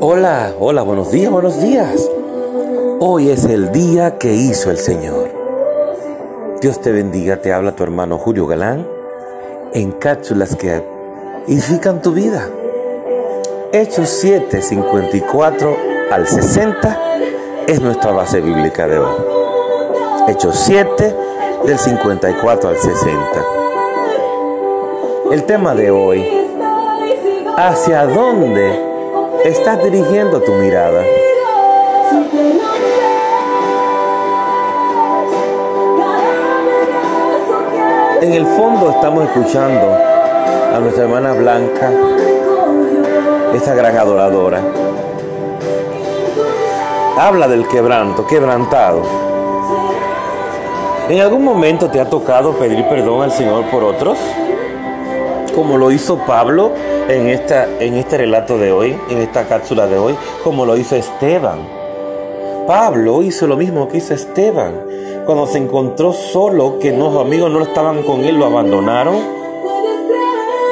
[0.00, 2.08] Hola, hola, buenos días, buenos días.
[3.00, 5.28] Hoy es el día que hizo el Señor.
[6.60, 8.86] Dios te bendiga, te habla tu hermano Julio Galán
[9.72, 10.84] en cápsulas que
[11.48, 12.48] edifican tu vida.
[13.72, 15.76] Hechos 7, 54
[16.12, 17.00] al 60
[17.66, 19.16] es nuestra base bíblica de hoy.
[20.28, 21.14] Hechos 7,
[21.66, 23.20] del 54 al 60.
[25.32, 26.24] El tema de hoy,
[27.56, 28.87] ¿hacia dónde
[29.44, 31.02] estás dirigiendo tu mirada?
[38.20, 39.96] En el fondo estamos escuchando
[40.74, 41.90] a nuestra hermana Blanca,
[43.54, 44.60] esta gran adoradora.
[47.16, 49.02] Habla del quebranto, quebrantado.
[51.08, 54.18] ¿En algún momento te ha tocado pedir perdón al Señor por otros?
[55.58, 56.70] Como lo hizo Pablo
[57.08, 60.94] en, esta, en este relato de hoy, en esta cápsula de hoy, como lo hizo
[60.94, 61.58] Esteban.
[62.64, 64.84] Pablo hizo lo mismo que hizo Esteban.
[65.26, 69.16] Cuando se encontró solo, que los amigos no estaban con él, lo abandonaron.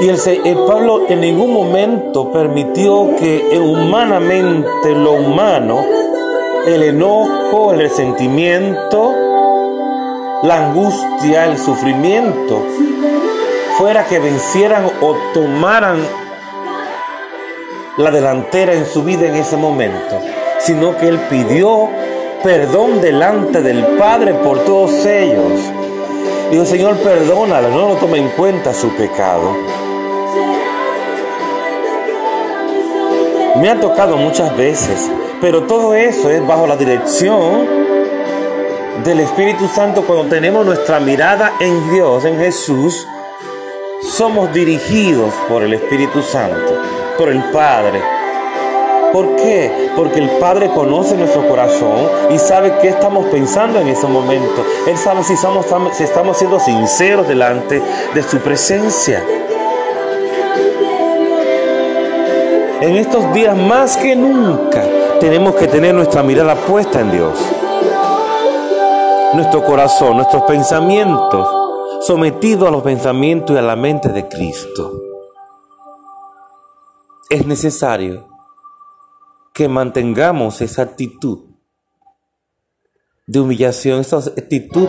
[0.00, 5.84] Y el, el Pablo en ningún momento permitió que humanamente lo humano,
[6.66, 9.12] el enojo, el resentimiento,
[10.42, 12.62] la angustia, el sufrimiento,
[13.80, 16.06] fuera que vencieran o tomaran
[17.96, 20.20] la delantera en su vida en ese momento,
[20.58, 21.88] sino que él pidió
[22.42, 25.62] perdón delante del Padre por todos ellos.
[26.50, 29.56] Dijo, Señor, perdónala, no lo tome en cuenta su pecado.
[33.56, 37.66] Me ha tocado muchas veces, pero todo eso es bajo la dirección
[39.04, 43.06] del Espíritu Santo, cuando tenemos nuestra mirada en Dios, en Jesús,
[44.02, 46.74] somos dirigidos por el Espíritu Santo,
[47.18, 48.00] por el Padre.
[49.12, 49.90] ¿Por qué?
[49.96, 54.64] Porque el Padre conoce nuestro corazón y sabe qué estamos pensando en ese momento.
[54.86, 57.82] Él sabe si, si estamos siendo sinceros delante
[58.14, 59.24] de su presencia.
[62.80, 64.82] En estos días más que nunca
[65.18, 67.38] tenemos que tener nuestra mirada puesta en Dios
[69.32, 71.46] nuestro corazón, nuestros pensamientos,
[72.00, 75.02] sometidos a los pensamientos y a la mente de Cristo.
[77.28, 78.26] Es necesario
[79.52, 81.40] que mantengamos esa actitud
[83.26, 84.88] de humillación, esa actitud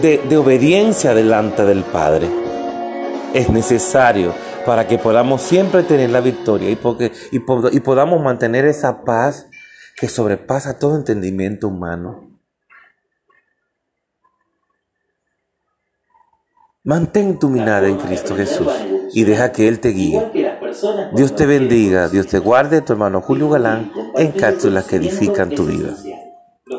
[0.00, 2.28] de, obediencia delante del Padre.
[3.34, 4.32] Es necesario
[4.64, 9.46] para que podamos siempre tener la victoria y podamos mantener esa paz
[9.96, 12.35] que sobrepasa todo entendimiento humano.
[16.86, 18.68] Mantén tu mirada en Cristo Jesús
[19.12, 20.22] y deja que Él te guíe.
[21.14, 25.64] Dios te bendiga, Dios te guarde, tu hermano Julio Galán, en cápsulas que edifican tu
[25.64, 25.96] vida.